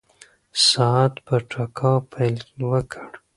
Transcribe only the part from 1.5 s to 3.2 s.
ټکا پیل وکړ.